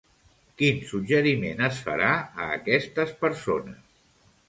[0.61, 2.09] Quin suggeriment es farà
[2.47, 3.89] a aquestes persones?